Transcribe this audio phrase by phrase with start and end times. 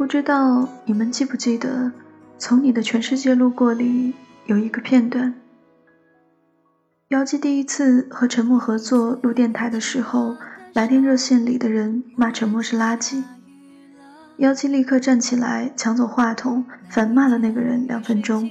[0.00, 1.68] 不知道你们记不记得，
[2.38, 4.14] 《从你的全世界路过》里
[4.46, 5.34] 有一个片段，
[7.08, 10.38] 姚姬第一次和陈默合作录电台的时候，
[10.72, 13.22] 来电热线里的人骂陈默是垃圾，
[14.38, 18.50] 姚姬立刻站起来抢走话筒，反骂了那个人两分钟。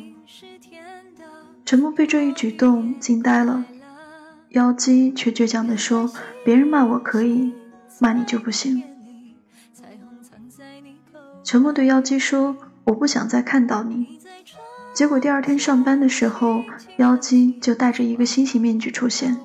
[1.65, 3.65] 陈默被这一举动惊呆了，
[4.49, 6.11] 姚姬却倔强地说
[6.45, 7.51] ：“别人骂我可以，
[7.99, 8.83] 骂你就不行。”
[11.49, 14.19] 陈默对妖姬说：“我不想再看到你。”
[14.93, 16.63] 结果第二天上班的时候，
[16.97, 19.35] 妖姬就戴着一个新型面具出现。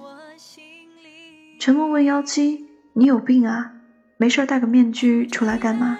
[1.59, 3.73] 陈默问妖姬：“你有病啊？
[4.19, 5.97] 没事戴个面具出来干嘛？”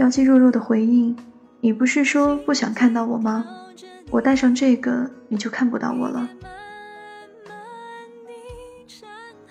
[0.00, 1.14] 妖姬弱弱的回应
[1.60, 3.44] ：“你不是说不想看到我吗？
[4.12, 6.26] 我戴上这个，你就看不到我了。”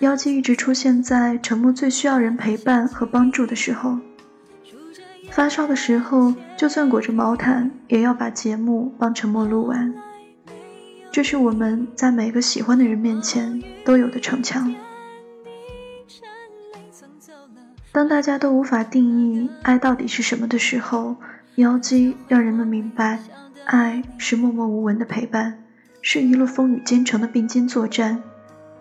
[0.00, 3.96] 妖姬一直出现在陈默最需要人陪伴和帮助的时候。
[5.34, 9.92] 发烧的时候，就算裹着毛毯，也要把节目帮陈默录完。
[11.10, 14.72] 这是我们在每个喜欢的人面前都有的逞强。
[17.90, 21.16] 当大家都无法定义爱到底是什么的时候，
[21.56, 23.18] 妖姬让人们明白，
[23.64, 25.64] 爱是默默无闻的陪伴，
[26.00, 28.22] 是一路风雨兼程的并肩作战，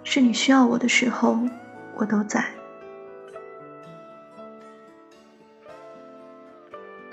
[0.04, 1.40] 是你需要我的时候，
[1.96, 2.46] 我都在。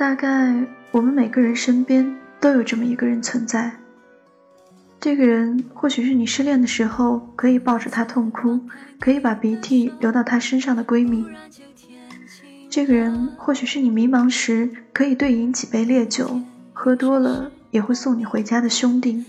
[0.00, 0.54] 大概
[0.92, 3.70] 我们每个人身边都有这么一个人存在。
[4.98, 8.60] 这个人或许是你失恋的时候可以抱着他痛哭，
[8.98, 11.26] 可以把鼻涕流到他身上的闺蜜。
[12.70, 16.40] 这个人或许是你迷茫时可以对饮几杯烈酒，
[16.72, 19.22] 喝多了也会送你回家的兄弟。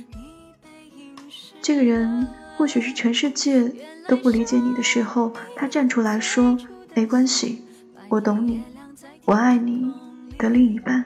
[1.62, 3.70] 这个人或许是全世界
[4.08, 6.58] 都不理解你的时候，他站出来说
[6.96, 7.62] ：“没关系，
[8.08, 8.64] 我懂你，
[9.26, 9.92] 我爱你。”
[10.42, 11.06] 的另一半，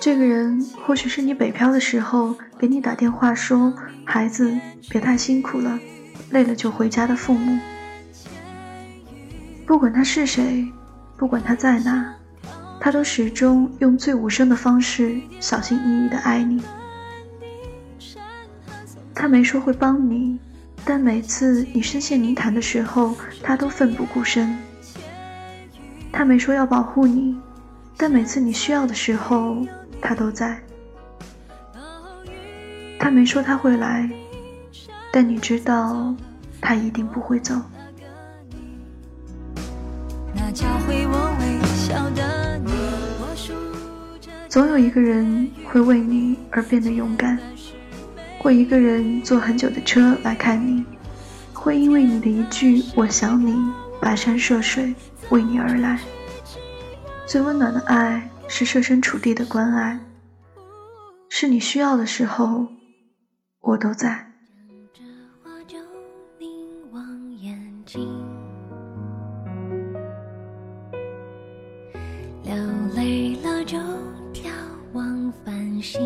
[0.00, 3.70] 这个人或许是你北漂的时候给你打电话说
[4.02, 4.58] ：“孩子，
[4.88, 5.78] 别太辛苦了，
[6.30, 7.60] 累了就回家的父母。”
[9.66, 10.66] 不管他是谁，
[11.18, 12.14] 不管他在哪，
[12.80, 16.62] 他都始终用最无声的方式小心翼翼的爱你。
[19.14, 20.38] 他没说会帮你，
[20.82, 24.56] 但每次你深陷泥潭的时候，他都奋不顾身。
[26.16, 27.36] 他没说要保护你，
[27.96, 29.66] 但每次你需要的时候，
[30.00, 30.62] 他都在。
[33.00, 34.08] 他没说他会来，
[35.12, 36.14] 但你知道，
[36.60, 37.60] 他一定不会走。
[44.48, 47.36] 总有一个人会为你而变得勇敢，
[48.38, 50.84] 会一个人坐很久的车来看你，
[51.52, 53.52] 会因为你的一句“我想你”，
[54.00, 54.94] 跋山涉水。
[55.30, 55.98] 为你而来，
[57.26, 59.98] 最温暖的爱是设身处地的关爱，
[61.28, 62.66] 是你需要的时候，
[63.60, 64.30] 我都在。
[72.42, 72.54] 流
[72.94, 73.78] 泪了就
[74.32, 74.50] 眺
[74.92, 76.02] 望繁星，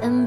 [0.00, 0.24] 等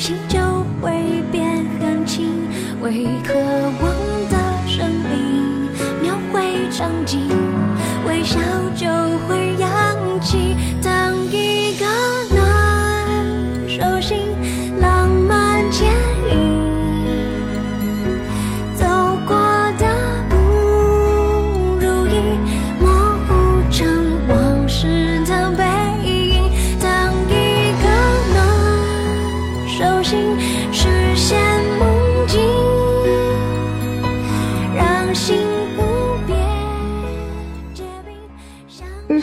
[0.00, 0.40] 心就
[0.80, 2.48] 会变很轻。
[2.80, 3.92] 为渴望
[4.30, 5.68] 的生命
[6.00, 6.40] 描绘
[6.70, 7.28] 场景，
[8.08, 8.40] 微笑
[8.74, 8.86] 就
[9.28, 9.68] 会扬
[10.22, 10.56] 起。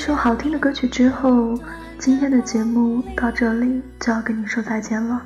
[0.07, 1.59] 首好听的歌曲之后，
[2.00, 5.21] 今天的节目到这里就要跟你说再见了。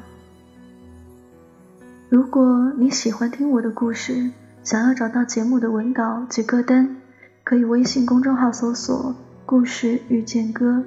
[2.10, 4.32] 如果你喜欢听我的故事，
[4.64, 6.96] 想要找到节目的文稿及歌单，
[7.44, 9.14] 可以微信公众号搜索
[9.46, 10.84] “故事遇见歌”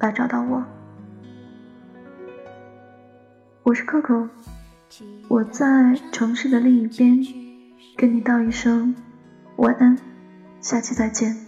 [0.00, 0.64] 来找到我。
[3.62, 4.28] 我是 Coco，
[5.28, 7.24] 我在城市的另一边，
[7.96, 8.92] 跟你道一声
[9.54, 9.96] 晚安，
[10.60, 11.45] 下期再见。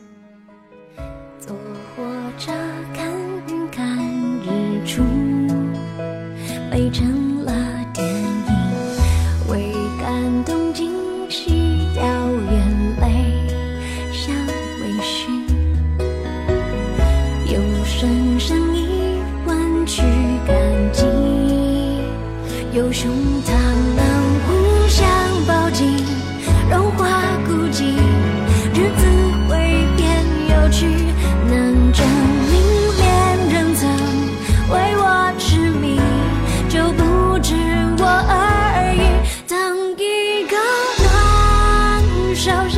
[22.78, 23.10] 有胸
[23.44, 23.50] 膛
[23.96, 24.04] 能
[24.46, 25.04] 互相
[25.48, 25.96] 抱紧，
[26.70, 27.08] 融化
[27.44, 27.82] 孤寂，
[28.72, 29.04] 日子
[29.48, 30.86] 会变有趣。
[31.50, 32.06] 能证
[32.48, 32.54] 明
[32.96, 33.90] 恋人曾
[34.70, 36.00] 为我痴迷，
[36.68, 37.56] 就不止
[37.98, 39.02] 我而已。
[39.48, 39.58] 等
[39.98, 40.56] 一个
[41.02, 42.77] 暖手。